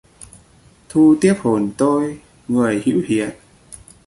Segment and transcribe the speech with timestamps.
[0.89, 3.35] Thu tiếp hồn tôi người hữu hiện